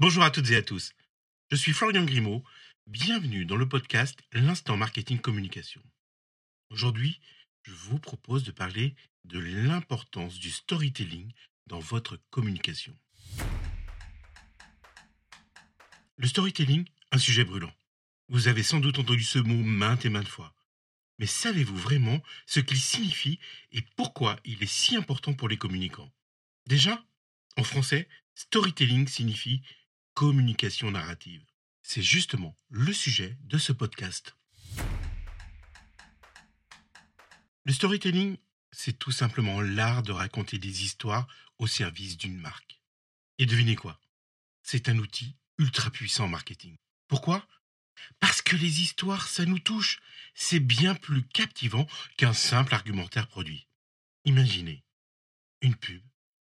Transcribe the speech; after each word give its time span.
Bonjour 0.00 0.22
à 0.22 0.30
toutes 0.30 0.48
et 0.52 0.56
à 0.56 0.62
tous. 0.62 0.92
Je 1.50 1.56
suis 1.56 1.72
Florian 1.72 2.04
Grimaud. 2.04 2.44
Bienvenue 2.86 3.44
dans 3.44 3.56
le 3.56 3.68
podcast 3.68 4.16
L'instant 4.30 4.76
marketing 4.76 5.18
communication. 5.18 5.82
Aujourd'hui, 6.70 7.20
je 7.64 7.72
vous 7.72 7.98
propose 7.98 8.44
de 8.44 8.52
parler 8.52 8.94
de 9.24 9.40
l'importance 9.40 10.38
du 10.38 10.52
storytelling 10.52 11.32
dans 11.66 11.80
votre 11.80 12.16
communication. 12.30 12.96
Le 16.16 16.28
storytelling, 16.28 16.84
un 17.10 17.18
sujet 17.18 17.44
brûlant. 17.44 17.74
Vous 18.28 18.46
avez 18.46 18.62
sans 18.62 18.78
doute 18.78 19.00
entendu 19.00 19.24
ce 19.24 19.40
mot 19.40 19.64
maintes 19.64 20.04
et 20.04 20.10
maintes 20.10 20.28
fois. 20.28 20.54
Mais 21.18 21.26
savez-vous 21.26 21.76
vraiment 21.76 22.22
ce 22.46 22.60
qu'il 22.60 22.80
signifie 22.80 23.40
et 23.72 23.82
pourquoi 23.96 24.38
il 24.44 24.62
est 24.62 24.72
si 24.72 24.94
important 24.94 25.34
pour 25.34 25.48
les 25.48 25.58
communicants? 25.58 26.12
Déjà, 26.68 27.04
en 27.56 27.64
français, 27.64 28.08
storytelling 28.36 29.08
signifie 29.08 29.60
communication 30.18 30.90
narrative. 30.90 31.44
C'est 31.84 32.02
justement 32.02 32.56
le 32.70 32.92
sujet 32.92 33.38
de 33.42 33.56
ce 33.56 33.70
podcast. 33.70 34.36
Le 37.64 37.72
storytelling, 37.72 38.36
c'est 38.72 38.98
tout 38.98 39.12
simplement 39.12 39.60
l'art 39.60 40.02
de 40.02 40.10
raconter 40.10 40.58
des 40.58 40.82
histoires 40.82 41.28
au 41.58 41.68
service 41.68 42.16
d'une 42.16 42.36
marque. 42.36 42.80
Et 43.38 43.46
devinez 43.46 43.76
quoi? 43.76 44.00
C'est 44.64 44.88
un 44.88 44.98
outil 44.98 45.36
ultra 45.56 45.88
puissant 45.88 46.26
marketing. 46.26 46.74
Pourquoi? 47.06 47.46
Parce 48.18 48.42
que 48.42 48.56
les 48.56 48.80
histoires, 48.80 49.28
ça 49.28 49.44
nous 49.44 49.60
touche. 49.60 50.00
C'est 50.34 50.58
bien 50.58 50.96
plus 50.96 51.22
captivant 51.28 51.86
qu'un 52.16 52.32
simple 52.32 52.74
argumentaire 52.74 53.28
produit. 53.28 53.68
Imaginez 54.24 54.82
une 55.62 55.76
pub 55.76 56.02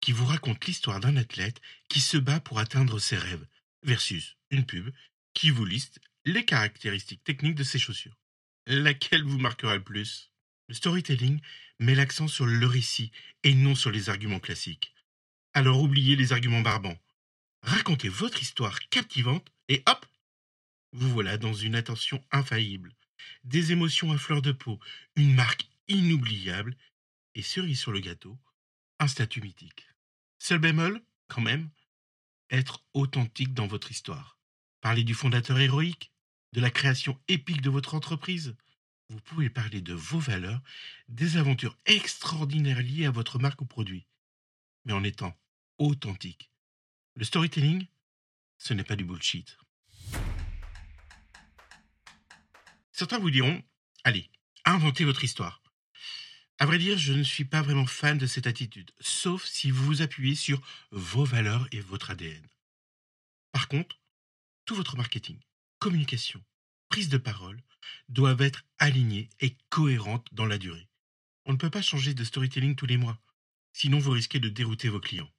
qui 0.01 0.11
vous 0.11 0.25
raconte 0.27 0.65
l'histoire 0.65 0.99
d'un 0.99 1.17
athlète 1.17 1.59
qui 1.89 1.99
se 1.99 2.17
bat 2.17 2.39
pour 2.39 2.59
atteindre 2.59 2.99
ses 2.99 3.17
rêves, 3.17 3.47
versus 3.85 4.35
une 4.51 4.65
pub 4.65 4.93
qui 5.33 5.49
vous 5.49 5.65
liste 5.65 5.99
les 6.25 6.45
caractéristiques 6.45 7.23
techniques 7.23 7.55
de 7.55 7.63
ses 7.63 7.79
chaussures. 7.79 8.17
Laquelle 8.67 9.23
vous 9.23 9.37
marquera 9.37 9.75
le 9.75 9.83
plus? 9.83 10.31
Le 10.67 10.73
storytelling 10.73 11.39
met 11.79 11.95
l'accent 11.95 12.27
sur 12.27 12.45
le 12.45 12.65
récit 12.65 13.11
et 13.43 13.53
non 13.53 13.75
sur 13.75 13.91
les 13.91 14.09
arguments 14.09 14.39
classiques. 14.39 14.95
Alors 15.53 15.81
oubliez 15.81 16.15
les 16.15 16.33
arguments 16.33 16.61
barbants. 16.61 16.97
Racontez 17.61 18.09
votre 18.09 18.41
histoire 18.41 18.79
captivante 18.89 19.47
et 19.69 19.83
hop 19.85 20.05
Vous 20.91 21.09
voilà 21.09 21.37
dans 21.37 21.53
une 21.53 21.75
attention 21.75 22.23
infaillible, 22.31 22.95
des 23.43 23.71
émotions 23.71 24.11
à 24.11 24.17
fleur 24.17 24.41
de 24.41 24.51
peau, 24.51 24.79
une 25.15 25.33
marque 25.33 25.67
inoubliable 25.87 26.75
et 27.35 27.41
cerise 27.41 27.79
sur 27.79 27.91
le 27.91 27.99
gâteau, 27.99 28.37
un 28.99 29.07
statut 29.07 29.41
mythique. 29.41 29.87
Seul 30.39 30.59
bémol, 30.59 31.01
quand 31.27 31.41
même, 31.41 31.69
être 32.49 32.83
authentique 32.93 33.53
dans 33.53 33.67
votre 33.67 33.91
histoire. 33.91 34.37
Parler 34.81 35.03
du 35.03 35.13
fondateur 35.13 35.59
héroïque, 35.59 36.11
de 36.53 36.61
la 36.61 36.69
création 36.69 37.19
épique 37.27 37.61
de 37.61 37.69
votre 37.69 37.95
entreprise. 37.95 38.55
Vous 39.09 39.19
pouvez 39.19 39.49
parler 39.49 39.81
de 39.81 39.93
vos 39.93 40.19
valeurs, 40.19 40.61
des 41.09 41.37
aventures 41.37 41.77
extraordinaires 41.85 42.81
liées 42.81 43.05
à 43.05 43.11
votre 43.11 43.39
marque 43.39 43.61
ou 43.61 43.65
produit, 43.65 44.07
mais 44.85 44.93
en 44.93 45.03
étant 45.03 45.37
authentique. 45.77 46.51
Le 47.15 47.25
storytelling, 47.25 47.87
ce 48.57 48.73
n'est 48.73 48.83
pas 48.83 48.95
du 48.95 49.03
bullshit. 49.03 49.57
Certains 52.91 53.19
vous 53.19 53.31
diront, 53.31 53.61
allez, 54.03 54.29
inventez 54.63 55.03
votre 55.03 55.23
histoire. 55.23 55.61
À 56.57 56.65
vrai 56.65 56.77
dire, 56.77 56.97
je 56.97 57.11
ne 57.11 57.23
suis 57.23 57.43
pas 57.43 57.61
vraiment 57.61 57.85
fan 57.85 58.17
de 58.17 58.27
cette 58.27 58.47
attitude, 58.47 58.91
sauf 59.01 59.43
si 59.43 59.71
vous 59.71 59.83
vous 59.83 60.01
appuyez 60.01 60.35
sur 60.35 60.61
vos 60.91 61.25
valeurs 61.25 61.67
et 61.73 61.81
votre 61.81 62.11
ADN. 62.11 62.47
Par 63.51 63.67
contre, 63.67 63.99
tout 64.63 64.73
votre 64.73 64.95
marketing, 64.95 65.37
communication, 65.79 66.41
prise 66.87 67.09
de 67.09 67.17
parole 67.17 67.61
doivent 68.07 68.41
être 68.41 68.63
alignés 68.77 69.29
et 69.41 69.57
cohérentes 69.67 70.33
dans 70.33 70.45
la 70.45 70.57
durée. 70.57 70.87
On 71.43 71.51
ne 71.51 71.57
peut 71.57 71.69
pas 71.69 71.81
changer 71.81 72.13
de 72.13 72.23
storytelling 72.23 72.75
tous 72.75 72.85
les 72.85 72.97
mois, 72.97 73.19
sinon 73.73 73.99
vous 73.99 74.11
risquez 74.11 74.39
de 74.39 74.47
dérouter 74.47 74.87
vos 74.87 75.01
clients. 75.01 75.31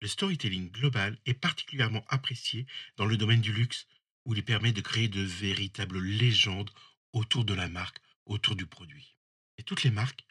Le 0.00 0.08
storytelling 0.08 0.70
global 0.70 1.18
est 1.26 1.34
particulièrement 1.34 2.06
apprécié 2.08 2.66
dans 2.96 3.06
le 3.06 3.18
domaine 3.18 3.42
du 3.42 3.52
luxe, 3.52 3.86
où 4.24 4.34
il 4.34 4.42
permet 4.42 4.72
de 4.72 4.80
créer 4.80 5.08
de 5.08 5.20
véritables 5.20 6.00
légendes 6.00 6.70
autour 7.12 7.44
de 7.44 7.52
la 7.52 7.68
marque, 7.68 8.00
autour 8.24 8.56
du 8.56 8.64
produit 8.64 9.12
et 9.58 9.62
toutes 9.62 9.82
les 9.82 9.90
marques 9.90 10.24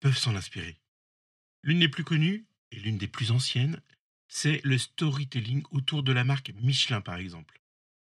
peuvent 0.00 0.16
s'en 0.16 0.36
inspirer. 0.36 0.80
L'une 1.62 1.80
des 1.80 1.88
plus 1.88 2.04
connues 2.04 2.46
et 2.70 2.80
l'une 2.80 2.98
des 2.98 3.08
plus 3.08 3.30
anciennes, 3.30 3.80
c'est 4.28 4.60
le 4.64 4.78
storytelling 4.78 5.62
autour 5.70 6.02
de 6.02 6.12
la 6.12 6.24
marque 6.24 6.52
Michelin 6.60 7.00
par 7.00 7.16
exemple. 7.16 7.60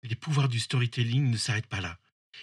Les 0.03 0.15
pouvoirs 0.15 0.49
du 0.49 0.59
storytelling 0.59 1.29
ne 1.29 1.37
s'arrêtent 1.37 1.67
pas 1.67 1.81
là. 1.81 1.99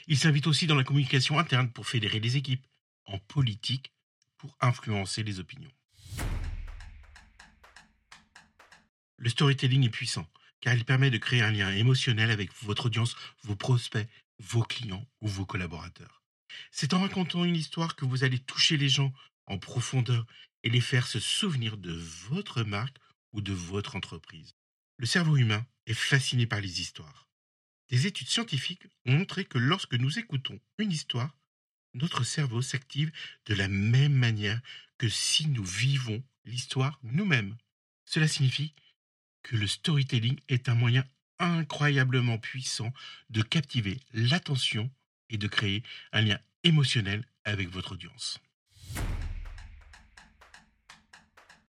Ils 0.06 0.19
s'invitent 0.19 0.47
aussi 0.47 0.67
dans 0.67 0.75
la 0.75 0.84
communication 0.84 1.39
interne 1.39 1.71
pour 1.71 1.87
fédérer 1.87 2.21
les 2.21 2.37
équipes, 2.37 2.67
en 3.06 3.19
politique 3.19 3.93
pour 4.37 4.56
influencer 4.61 5.23
les 5.23 5.41
opinions. 5.41 5.73
Le 9.17 9.31
storytelling 9.31 9.85
est 9.85 9.91
puissant 9.91 10.29
car 10.61 10.75
il 10.75 10.85
permet 10.85 11.11
de 11.11 11.19
créer 11.19 11.43
un 11.43 11.50
lien 11.50 11.71
émotionnel 11.73 12.31
avec 12.31 12.50
votre 12.62 12.87
audience, 12.87 13.17
vos 13.43 13.56
prospects, 13.56 14.09
vos 14.39 14.62
clients 14.62 15.06
ou 15.21 15.29
vos 15.29 15.47
collaborateurs. 15.47 16.18
C'est 16.71 16.95
en 16.95 17.01
racontant 17.01 17.45
une 17.45 17.57
histoire 17.57 17.97
que 17.97 18.05
vous 18.05 18.25
allez 18.25 18.39
toucher 18.39 18.77
les 18.77 18.89
gens 18.89 19.13
en 19.47 19.59
profondeur 19.59 20.27
et 20.63 20.71
les 20.71 20.81
faire 20.81 21.07
se 21.07 21.21
souvenir 21.21 21.77
de 21.77 21.93
votre 21.93 22.63
marque 22.63 22.99
ou 23.33 23.41
de 23.41 23.53
votre 23.53 23.97
entreprise. 23.97 24.55
Le 24.97 25.07
cerveau 25.07 25.37
humain 25.37 25.67
est 25.87 25.95
fasciné 25.95 26.47
par 26.47 26.61
les 26.61 26.81
histoires. 26.81 27.29
Des 27.89 28.07
études 28.07 28.29
scientifiques 28.29 28.87
ont 29.07 29.13
montré 29.13 29.45
que 29.45 29.59
lorsque 29.59 29.95
nous 29.95 30.19
écoutons 30.19 30.61
une 30.79 30.93
histoire, 30.93 31.37
notre 31.95 32.25
cerveau 32.25 32.61
s'active 32.61 33.13
de 33.47 33.55
la 33.55 33.69
même 33.69 34.13
manière 34.13 34.61
que 34.99 35.09
si 35.09 35.47
nous 35.47 35.65
vivons 35.65 36.23
l'histoire 36.45 36.99
nous-mêmes. 37.03 37.57
Cela 38.05 38.29
signifie 38.29 38.75
que 39.43 39.57
le 39.57 39.67
storytelling 39.67 40.39
est 40.49 40.69
un 40.69 40.75
moyen 40.75 41.05
incroyablement 41.39 42.39
puissant 42.39 42.93
de 43.31 43.43
captiver 43.43 44.01
l'attention 44.13 44.91
et 45.31 45.39
de 45.39 45.47
créer 45.47 45.83
un 46.12 46.22
lien 46.22 46.39
émotionnel 46.65 47.25
avec 47.44 47.69
votre 47.69 47.93
audience. 47.93 48.41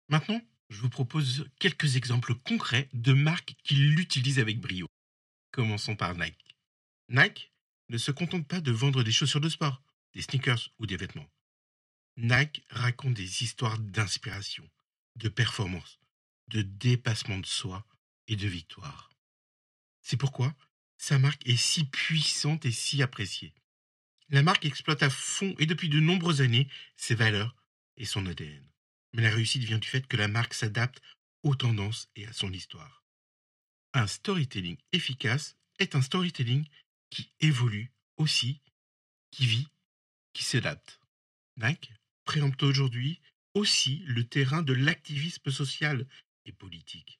Maintenant, 0.09 0.41
je 0.69 0.81
vous 0.81 0.89
propose 0.89 1.45
quelques 1.59 1.95
exemples 1.95 2.35
concrets 2.35 2.89
de 2.93 3.13
marques 3.13 3.55
qui 3.63 3.75
l'utilisent 3.75 4.39
avec 4.39 4.59
brio. 4.59 4.87
Commençons 5.51 5.95
par 5.95 6.15
Nike. 6.15 6.55
Nike 7.09 7.51
ne 7.89 7.97
se 7.97 8.11
contente 8.11 8.47
pas 8.47 8.61
de 8.61 8.71
vendre 8.71 9.03
des 9.03 9.11
chaussures 9.11 9.41
de 9.41 9.49
sport, 9.49 9.81
des 10.13 10.21
sneakers 10.21 10.69
ou 10.79 10.85
des 10.85 10.97
vêtements. 10.97 11.29
Nike 12.17 12.63
raconte 12.69 13.13
des 13.13 13.43
histoires 13.43 13.79
d'inspiration, 13.79 14.69
de 15.15 15.29
performance, 15.29 15.99
de 16.47 16.61
dépassement 16.61 17.39
de 17.39 17.45
soi 17.45 17.85
et 18.27 18.35
de 18.35 18.47
victoire. 18.47 19.09
C'est 20.01 20.17
pourquoi 20.17 20.55
sa 21.01 21.17
marque 21.17 21.47
est 21.47 21.57
si 21.57 21.85
puissante 21.85 22.63
et 22.63 22.71
si 22.71 23.01
appréciée. 23.01 23.55
La 24.29 24.43
marque 24.43 24.65
exploite 24.65 25.01
à 25.01 25.09
fond 25.09 25.55
et 25.57 25.65
depuis 25.65 25.89
de 25.89 25.99
nombreuses 25.99 26.41
années 26.41 26.69
ses 26.95 27.15
valeurs 27.15 27.55
et 27.97 28.05
son 28.05 28.27
ADN. 28.27 28.69
Mais 29.13 29.23
la 29.23 29.31
réussite 29.31 29.63
vient 29.63 29.79
du 29.79 29.87
fait 29.87 30.05
que 30.05 30.15
la 30.15 30.27
marque 30.27 30.53
s'adapte 30.53 31.01
aux 31.41 31.55
tendances 31.55 32.07
et 32.15 32.27
à 32.27 32.33
son 32.33 32.53
histoire. 32.53 33.03
Un 33.93 34.05
storytelling 34.05 34.77
efficace 34.91 35.57
est 35.79 35.95
un 35.95 36.03
storytelling 36.03 36.67
qui 37.09 37.33
évolue 37.39 37.91
aussi, 38.17 38.61
qui 39.31 39.47
vit, 39.47 39.67
qui 40.33 40.43
s'adapte. 40.43 40.99
Nike 41.57 41.91
préempte 42.25 42.61
aujourd'hui 42.61 43.19
aussi 43.55 44.03
le 44.05 44.23
terrain 44.27 44.61
de 44.61 44.73
l'activisme 44.73 45.49
social 45.49 46.07
et 46.45 46.51
politique. 46.51 47.19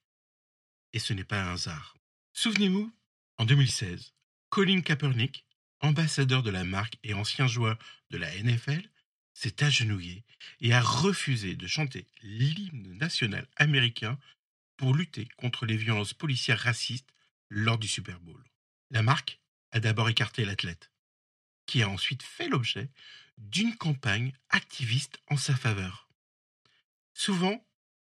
Et 0.94 1.00
ce 1.00 1.14
n'est 1.14 1.24
pas 1.24 1.42
un 1.42 1.54
hasard. 1.54 1.98
Souvenez-vous 2.34 2.94
en 3.42 3.46
2016, 3.46 4.14
Colin 4.50 4.82
Kaepernick, 4.82 5.48
ambassadeur 5.80 6.44
de 6.44 6.52
la 6.52 6.64
marque 6.64 7.00
et 7.02 7.16
ancien 7.16 7.48
joueur 7.48 7.76
de 8.12 8.20
la 8.20 8.32
NFL, 8.36 8.88
s'est 9.34 9.64
agenouillé 9.64 10.24
et 10.60 10.76
a 10.76 10.80
refusé 10.80 11.56
de 11.56 11.66
chanter 11.66 12.06
l'hymne 12.22 12.96
national 13.00 13.48
américain 13.56 14.20
pour 14.78 14.94
lutter 14.94 15.28
contre 15.38 15.66
les 15.66 15.76
violences 15.76 16.14
policières 16.14 16.60
racistes 16.60 17.10
lors 17.50 17.80
du 17.80 17.88
Super 17.88 18.20
Bowl. 18.20 18.44
La 18.92 19.02
marque 19.02 19.42
a 19.72 19.80
d'abord 19.80 20.10
écarté 20.10 20.46
l'athlète, 20.46 20.92
qui 21.66 21.82
a 21.82 21.90
ensuite 21.90 22.22
fait 22.22 22.48
l'objet 22.48 22.92
d'une 23.40 23.76
campagne 23.76 24.34
activiste 24.50 25.20
en 25.32 25.38
sa 25.38 25.56
faveur. 25.56 26.08
Souvent, 27.16 27.68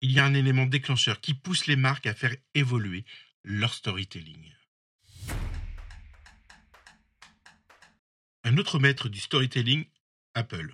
il 0.02 0.12
y 0.12 0.20
a 0.20 0.26
un 0.26 0.36
élément 0.36 0.68
déclencheur 0.68 1.20
qui 1.20 1.34
pousse 1.34 1.66
les 1.66 1.78
marques 1.78 2.06
à 2.06 2.14
faire 2.14 2.36
évoluer 2.54 3.06
leur 3.44 3.74
storytelling. 3.74 4.54
Un 8.48 8.58
autre 8.58 8.78
maître 8.78 9.10
du 9.10 9.20
storytelling, 9.20 9.86
Apple. 10.36 10.72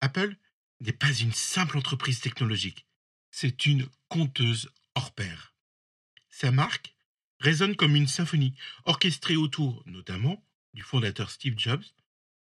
Apple 0.00 0.34
n'est 0.80 0.94
pas 0.94 1.12
une 1.12 1.34
simple 1.34 1.76
entreprise 1.76 2.20
technologique, 2.20 2.86
c'est 3.30 3.66
une 3.66 3.86
conteuse 4.08 4.70
hors 4.94 5.12
pair. 5.12 5.54
Sa 6.30 6.50
marque 6.50 6.94
résonne 7.40 7.76
comme 7.76 7.94
une 7.94 8.06
symphonie, 8.06 8.54
orchestrée 8.86 9.36
autour 9.36 9.82
notamment 9.84 10.42
du 10.72 10.80
fondateur 10.80 11.30
Steve 11.30 11.58
Jobs, 11.58 11.84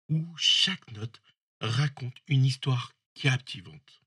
où 0.07 0.23
chaque 0.37 0.91
note 0.91 1.19
raconte 1.59 2.17
une 2.27 2.45
histoire 2.45 2.93
captivante. 3.15 4.03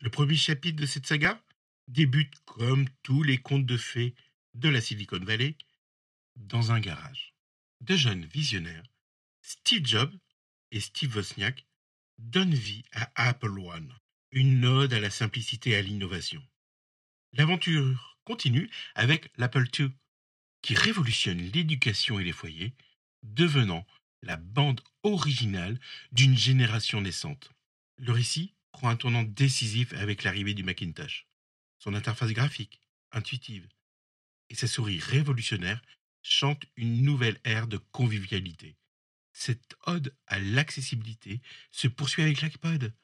Le 0.00 0.08
premier 0.08 0.36
chapitre 0.36 0.80
de 0.80 0.86
cette 0.86 1.06
saga 1.06 1.44
débute 1.88 2.32
comme 2.46 2.88
tous 3.02 3.22
les 3.22 3.36
contes 3.36 3.66
de 3.66 3.76
fées 3.76 4.14
de 4.54 4.70
la 4.70 4.80
Silicon 4.80 5.20
Valley 5.20 5.56
dans 6.36 6.72
un 6.72 6.80
garage. 6.80 7.34
Deux 7.82 7.98
jeunes 7.98 8.24
visionnaires, 8.24 8.82
Steve 9.48 9.86
Jobs 9.86 10.12
et 10.72 10.80
Steve 10.80 11.14
Wozniak, 11.14 11.68
donnent 12.18 12.52
vie 12.52 12.82
à 12.90 13.28
Apple 13.28 13.56
One, 13.60 13.96
une 14.32 14.64
ode 14.64 14.92
à 14.92 14.98
la 14.98 15.08
simplicité 15.08 15.70
et 15.70 15.76
à 15.76 15.82
l'innovation. 15.82 16.44
L'aventure 17.32 18.18
continue 18.24 18.68
avec 18.96 19.30
l'Apple 19.36 19.68
II, 19.78 19.92
qui 20.62 20.74
révolutionne 20.74 21.38
l'éducation 21.38 22.18
et 22.18 22.24
les 22.24 22.32
foyers, 22.32 22.74
devenant 23.22 23.86
la 24.20 24.36
bande 24.36 24.80
originale 25.04 25.78
d'une 26.10 26.36
génération 26.36 27.00
naissante. 27.00 27.52
Le 27.98 28.10
récit 28.10 28.52
prend 28.72 28.88
un 28.88 28.96
tournant 28.96 29.22
décisif 29.22 29.92
avec 29.92 30.24
l'arrivée 30.24 30.54
du 30.54 30.64
Macintosh. 30.64 31.28
Son 31.78 31.94
interface 31.94 32.32
graphique, 32.32 32.80
intuitive, 33.12 33.68
et 34.50 34.56
sa 34.56 34.66
souris 34.66 34.98
révolutionnaire 34.98 35.80
chantent 36.22 36.66
une 36.74 37.02
nouvelle 37.02 37.38
ère 37.44 37.68
de 37.68 37.76
convivialité. 37.76 38.74
Cette 39.38 39.76
ode 39.84 40.16
à 40.26 40.38
l'accessibilité 40.38 41.42
se 41.70 41.88
poursuit 41.88 42.22
avec 42.22 42.40
l'iPod, 42.40 42.94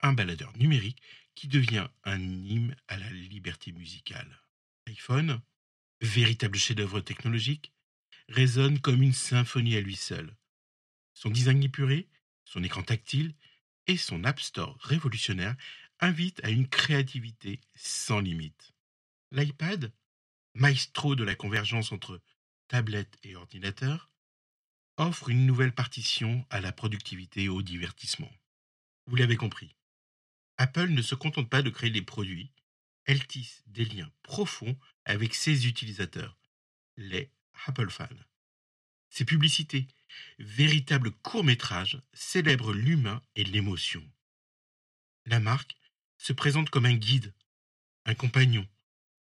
un 0.00 0.12
baladeur 0.12 0.56
numérique 0.56 1.02
qui 1.34 1.48
devient 1.48 1.88
un 2.04 2.20
hymne 2.20 2.76
à 2.86 2.96
la 2.96 3.10
liberté 3.10 3.72
musicale. 3.72 4.44
L'iPhone, 4.86 5.42
véritable 6.00 6.56
chef-d'œuvre 6.56 7.00
technologique, 7.00 7.72
résonne 8.28 8.78
comme 8.78 9.02
une 9.02 9.12
symphonie 9.12 9.74
à 9.74 9.80
lui 9.80 9.96
seul. 9.96 10.36
Son 11.14 11.30
design 11.30 11.60
épuré, 11.64 12.08
son 12.44 12.62
écran 12.62 12.84
tactile 12.84 13.34
et 13.88 13.96
son 13.96 14.22
App 14.22 14.38
Store 14.38 14.78
révolutionnaire 14.82 15.56
invitent 15.98 16.44
à 16.44 16.50
une 16.50 16.68
créativité 16.68 17.60
sans 17.74 18.20
limite. 18.20 18.72
L'iPad, 19.32 19.92
maestro 20.54 21.16
de 21.16 21.24
la 21.24 21.34
convergence 21.34 21.90
entre 21.90 22.22
tablette 22.68 23.18
et 23.24 23.34
ordinateur, 23.34 24.11
offre 25.02 25.28
une 25.28 25.46
nouvelle 25.46 25.74
partition 25.74 26.46
à 26.50 26.60
la 26.60 26.72
productivité 26.72 27.44
et 27.44 27.48
au 27.48 27.62
divertissement. 27.62 28.30
Vous 29.06 29.16
l'avez 29.16 29.36
compris, 29.36 29.74
Apple 30.58 30.88
ne 30.88 31.02
se 31.02 31.14
contente 31.14 31.50
pas 31.50 31.62
de 31.62 31.70
créer 31.70 31.90
des 31.90 32.02
produits, 32.02 32.52
elle 33.04 33.26
tisse 33.26 33.62
des 33.66 33.84
liens 33.84 34.10
profonds 34.22 34.78
avec 35.04 35.34
ses 35.34 35.66
utilisateurs, 35.66 36.38
les 36.96 37.30
Apple 37.66 37.90
fans. 37.90 38.08
Ses 39.10 39.24
publicités, 39.24 39.88
véritables 40.38 41.10
courts-métrages, 41.10 42.00
célèbrent 42.12 42.72
l'humain 42.72 43.20
et 43.34 43.44
l'émotion. 43.44 44.08
La 45.26 45.40
marque 45.40 45.76
se 46.16 46.32
présente 46.32 46.70
comme 46.70 46.86
un 46.86 46.94
guide, 46.94 47.34
un 48.04 48.14
compagnon, 48.14 48.66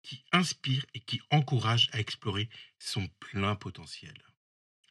qui 0.04 0.24
inspire 0.32 0.86
et 0.94 1.00
qui 1.00 1.22
encourage 1.30 1.90
à 1.92 2.00
explorer 2.00 2.50
son 2.80 3.08
plein 3.20 3.56
potentiel. 3.56 4.14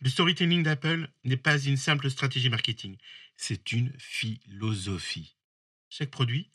Le 0.02 0.08
storytelling 0.08 0.62
d'Apple 0.62 1.11
n'est 1.25 1.37
pas 1.37 1.58
une 1.58 1.76
simple 1.76 2.11
stratégie 2.11 2.49
marketing, 2.49 2.97
c'est 3.37 3.73
une 3.73 3.93
philosophie. 3.99 5.37
Chaque 5.91 6.11
produit, 6.11 6.50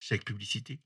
chaque 0.00 0.24
publicité, 0.24 0.80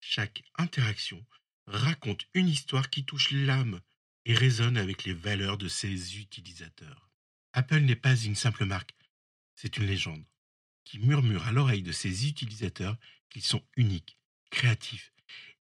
chaque 0.00 0.42
interaction 0.58 1.24
raconte 1.66 2.26
une 2.34 2.48
histoire 2.48 2.90
qui 2.90 3.04
touche 3.04 3.30
l'âme 3.30 3.80
et 4.24 4.34
résonne 4.34 4.76
avec 4.76 5.04
les 5.04 5.14
valeurs 5.14 5.56
de 5.56 5.68
ses 5.68 6.18
utilisateurs. 6.18 7.10
Apple 7.52 7.80
n'est 7.80 7.94
pas 7.94 8.16
une 8.16 8.34
simple 8.34 8.64
marque, 8.64 8.96
c'est 9.54 9.76
une 9.76 9.86
légende 9.86 10.24
qui 10.84 10.98
murmure 10.98 11.46
à 11.46 11.52
l'oreille 11.52 11.82
de 11.82 11.92
ses 11.92 12.26
utilisateurs 12.26 12.96
qu'ils 13.30 13.44
sont 13.44 13.64
uniques, 13.76 14.18
créatifs 14.50 15.12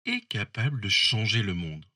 et 0.04 0.20
capables 0.22 0.80
de 0.80 0.88
changer 0.88 1.42
le 1.42 1.54
monde. 1.54 1.86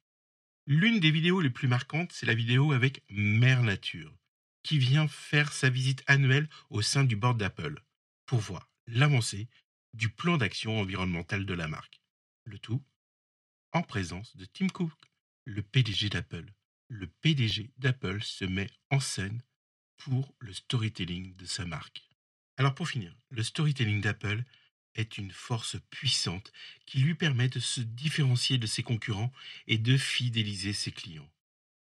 L'une 0.73 1.01
des 1.01 1.11
vidéos 1.11 1.41
les 1.41 1.51
plus 1.51 1.67
marquantes, 1.67 2.13
c'est 2.13 2.27
la 2.27 2.35
vidéo 2.35 2.71
avec 2.71 3.03
Mère 3.11 3.65
Nature, 3.65 4.17
qui 4.63 4.79
vient 4.79 5.09
faire 5.09 5.53
sa 5.53 5.69
visite 5.69 6.05
annuelle 6.07 6.49
au 6.69 6.81
sein 6.81 7.03
du 7.03 7.17
board 7.17 7.39
d'Apple 7.39 7.83
pour 8.25 8.39
voir 8.39 8.71
l'avancée 8.87 9.49
du 9.95 10.11
plan 10.11 10.37
d'action 10.37 10.79
environnemental 10.79 11.45
de 11.45 11.55
la 11.55 11.67
marque. 11.67 12.01
Le 12.45 12.61
tout 12.61 12.85
en 13.73 13.83
présence 13.83 14.37
de 14.37 14.45
Tim 14.45 14.69
Cook, 14.69 14.93
le 15.45 15.65
PDG 15.65 16.09
d'Apple. 16.09 16.55
Le 16.87 17.09
PDG 17.09 17.73
d'Apple 17.79 18.23
se 18.23 18.45
met 18.45 18.71
en 18.91 19.01
scène 19.01 19.43
pour 19.97 20.37
le 20.39 20.53
storytelling 20.53 21.35
de 21.35 21.47
sa 21.47 21.65
marque. 21.65 22.09
Alors 22.59 22.77
pour 22.77 22.89
finir, 22.89 23.13
le 23.31 23.43
storytelling 23.43 24.01
d'Apple 24.03 24.45
est 24.95 25.19
une 25.19 25.31
force 25.31 25.77
puissante 25.91 26.53
qui 26.87 26.99
lui 26.99 27.15
permet 27.15 27.49
de 27.49 27.61
se 27.61 27.81
différencier 27.81 28.59
de 28.59 28.67
ses 28.67 28.83
concurrents 28.83 29.33
et 29.67 29.79
de 29.79 29.97
fidéliser 29.97 30.73
ses 30.73 30.93
clients. 30.93 31.31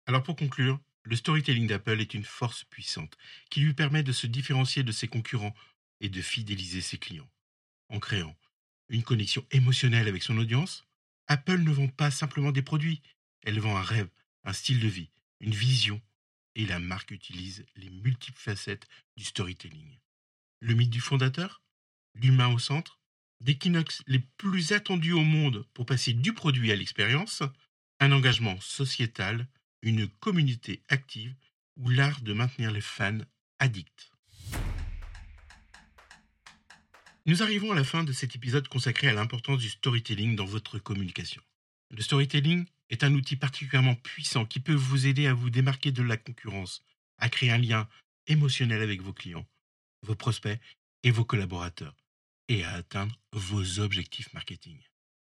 Alors 0.06 0.24
pour 0.24 0.36
conclure, 0.36 0.80
le 1.04 1.16
storytelling 1.16 1.68
d'Apple 1.68 2.02
est 2.02 2.14
une 2.14 2.24
force 2.24 2.64
puissante 2.66 3.18
qui 3.50 3.62
lui 3.62 3.74
permet 3.74 4.04
de 4.04 4.12
se 4.12 4.28
différencier 4.28 4.84
de 4.84 4.92
ses 4.92 5.08
concurrents 5.08 5.56
et 6.02 6.10
de 6.10 6.22
fidéliser 6.22 6.82
ses 6.82 6.98
clients. 6.98 7.30
En 7.90 8.00
créant 8.00 8.36
une 8.90 9.04
connexion 9.04 9.46
émotionnelle 9.52 10.08
avec 10.08 10.24
son 10.24 10.38
audience, 10.38 10.86
Apple 11.28 11.60
ne 11.60 11.72
vend 11.72 11.88
pas 11.88 12.12
simplement 12.12 12.52
des 12.52 12.62
produits, 12.62 13.02
elle 13.44 13.60
vend 13.60 13.78
un 13.78 13.84
rêve, 13.84 14.10
un 14.44 14.54
style 14.54 14.80
de 14.80 14.88
vie, 14.88 15.10
une 15.40 15.54
vision, 15.54 16.02
et 16.56 16.66
la 16.66 16.80
marque 16.80 17.12
utilise 17.12 17.66
les 17.76 17.90
multiples 17.90 18.40
facettes 18.40 18.88
du 19.16 19.24
storytelling. 19.24 20.00
Le 20.60 20.74
mythe 20.74 20.90
du 20.90 21.02
fondateur, 21.02 21.62
l'humain 22.16 22.48
au 22.48 22.60
centre, 22.60 22.99
keynotes 23.46 24.02
les 24.08 24.20
plus 24.20 24.72
attendus 24.72 25.14
au 25.14 25.24
monde 25.24 25.66
pour 25.74 25.86
passer 25.86 26.14
du 26.14 26.34
produit 26.34 26.72
à 26.72 26.76
l'expérience, 26.76 27.44
un 28.00 28.12
engagement 28.12 28.60
sociétal, 28.62 29.48
une 29.82 30.08
communauté 30.08 30.84
active 30.90 31.36
ou 31.78 31.90
l'art 31.90 32.22
de 32.22 32.34
maintenir 32.34 32.72
les 32.72 32.82
fans 32.82 33.20
addicts. 33.60 34.12
Nous 37.26 37.44
arrivons 37.44 37.72
à 37.72 37.76
la 37.76 37.84
fin 37.84 38.04
de 38.04 38.12
cet 38.12 38.36
épisode 38.36 38.68
consacré 38.68 39.08
à 39.08 39.14
l'importance 39.14 39.60
du 39.60 39.70
storytelling 39.70 40.36
dans 40.36 40.46
votre 40.46 40.80
communication. 40.80 41.42
Le 41.92 42.02
storytelling 42.02 42.66
est 42.90 43.04
un 43.04 43.14
outil 43.14 43.36
particulièrement 43.36 43.96
puissant 43.96 44.46
qui 44.46 44.60
peut 44.60 44.74
vous 44.74 45.06
aider 45.06 45.28
à 45.28 45.34
vous 45.34 45.50
démarquer 45.50 45.92
de 45.92 46.02
la 46.02 46.18
concurrence, 46.18 46.84
à 47.18 47.30
créer 47.30 47.52
un 47.52 47.58
lien 47.58 47.88
émotionnel 48.28 48.82
avec 48.82 49.02
vos 49.02 49.14
clients, 49.14 49.46
vos 50.02 50.16
prospects 50.16 50.60
et 51.04 51.12
vos 51.12 51.26
collaborateurs, 51.26 51.96
et 52.50 52.64
à 52.66 52.74
atteindre 52.74 53.16
vos 53.32 53.80
objectifs 53.80 54.34
marketing. 54.34 54.82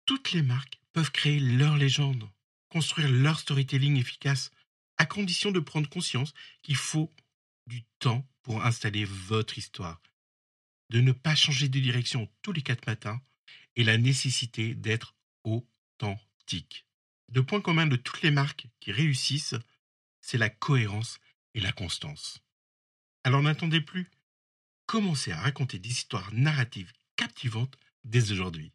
Toutes 0.07 0.33
les 0.33 0.43
marques 0.43 0.81
peuvent 0.95 1.11
créer 1.11 1.41
leur 1.41 1.77
légende, 1.77 2.31
construire 2.71 3.11
leur 3.11 3.39
storytelling 3.39 3.99
efficace, 3.99 4.51
à 4.97 5.05
condition 5.05 5.51
de 5.51 5.61
prendre 5.61 5.89
conscience 5.89 6.33
qu'il 6.63 6.77
faut 6.77 7.13
du 7.67 7.85
temps 7.99 8.27
pour 8.43 8.65
installer 8.65 9.05
votre 9.05 9.59
histoire, 9.59 10.01
de 10.91 11.01
ne 11.01 11.13
pas 11.13 11.35
changer 11.35 11.69
de 11.69 11.79
direction 11.79 12.33
tous 12.41 12.53
les 12.53 12.63
quatre 12.63 12.87
matins 12.87 13.21
et 13.77 13.85
la 13.85 13.99
nécessité 13.99 14.75
d'être 14.75 15.15
authentique. 15.45 16.87
Le 17.35 17.45
point 17.45 17.61
commun 17.61 17.87
de 17.87 17.97
toutes 17.97 18.23
les 18.23 18.31
marques 18.31 18.67
qui 18.81 18.93
réussissent, 18.93 19.57
c'est 20.21 20.39
la 20.39 20.49
cohérence 20.49 21.19
et 21.55 21.61
la 21.61 21.73
constance. 21.73 22.39
Alors 23.25 23.43
n'attendez 23.43 23.81
plus. 23.81 24.11
Commencez 24.87 25.33
à 25.33 25.41
raconter 25.41 25.79
des 25.79 25.91
histoires 25.91 26.33
narratives 26.33 26.93
captivantes 27.19 27.77
dès 28.05 28.33
aujourd'hui. 28.33 28.73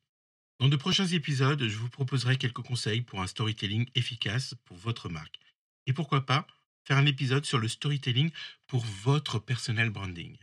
Dans 0.59 0.69
de 0.69 0.75
prochains 0.75 1.07
épisodes, 1.07 1.67
je 1.67 1.77
vous 1.77 1.89
proposerai 1.89 2.37
quelques 2.37 2.61
conseils 2.61 3.01
pour 3.01 3.21
un 3.21 3.27
storytelling 3.27 3.89
efficace 3.95 4.53
pour 4.65 4.77
votre 4.77 5.09
marque. 5.09 5.39
Et 5.87 5.93
pourquoi 5.93 6.25
pas 6.27 6.45
faire 6.85 6.97
un 6.97 7.05
épisode 7.05 7.45
sur 7.45 7.57
le 7.57 7.67
storytelling 7.67 8.31
pour 8.67 8.85
votre 8.85 9.39
personnel 9.39 9.89
branding. 9.89 10.37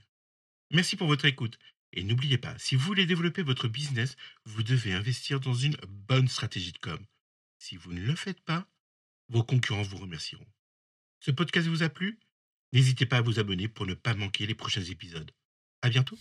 Merci 0.70 0.96
pour 0.96 1.06
votre 1.06 1.26
écoute. 1.26 1.58
Et 1.92 2.02
n'oubliez 2.04 2.38
pas, 2.38 2.56
si 2.58 2.76
vous 2.76 2.86
voulez 2.86 3.04
développer 3.04 3.42
votre 3.42 3.68
business, 3.68 4.16
vous 4.44 4.62
devez 4.62 4.92
investir 4.92 5.40
dans 5.40 5.54
une 5.54 5.76
bonne 5.88 6.28
stratégie 6.28 6.72
de 6.72 6.78
com. 6.78 7.04
Si 7.58 7.76
vous 7.76 7.92
ne 7.92 8.00
le 8.00 8.14
faites 8.14 8.40
pas, 8.40 8.66
vos 9.28 9.42
concurrents 9.42 9.82
vous 9.82 9.98
remercieront. 9.98 10.46
Ce 11.18 11.30
podcast 11.30 11.66
vous 11.66 11.82
a 11.82 11.88
plu? 11.88 12.18
N'hésitez 12.72 13.06
pas 13.06 13.18
à 13.18 13.22
vous 13.22 13.40
abonner 13.40 13.68
pour 13.68 13.86
ne 13.86 13.94
pas 13.94 14.14
manquer 14.14 14.46
les 14.46 14.54
prochains 14.54 14.84
épisodes. 14.84 15.30
À 15.82 15.90
bientôt 15.90 16.18